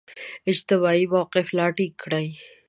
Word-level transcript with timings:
اجتماعي 0.51 1.05
موقف 1.13 1.47
لا 1.57 1.65
ټینګ 1.77 1.93
کړي. 2.03 2.27